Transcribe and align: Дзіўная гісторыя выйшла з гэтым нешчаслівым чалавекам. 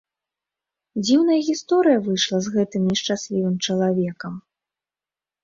Дзіўная 1.05 1.37
гісторыя 1.49 1.99
выйшла 2.07 2.37
з 2.47 2.55
гэтым 2.57 2.81
нешчаслівым 2.93 3.55
чалавекам. 3.65 4.33